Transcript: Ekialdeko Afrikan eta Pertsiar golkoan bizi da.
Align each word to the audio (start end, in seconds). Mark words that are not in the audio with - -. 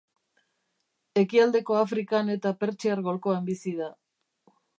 Ekialdeko 1.23 1.77
Afrikan 1.81 2.33
eta 2.37 2.55
Pertsiar 2.65 3.05
golkoan 3.11 3.47
bizi 3.53 3.77
da. 3.83 3.93